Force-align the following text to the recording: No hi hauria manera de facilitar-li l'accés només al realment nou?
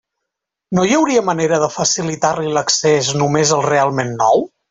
No 0.77 0.85
hi 0.91 0.95
hauria 0.99 1.23
manera 1.27 1.59
de 1.65 1.69
facilitar-li 1.75 2.55
l'accés 2.57 3.13
només 3.21 3.53
al 3.59 3.63
realment 3.69 4.13
nou? 4.25 4.45